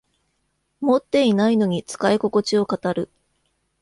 [0.79, 3.11] 持ってないのに使いここちを語る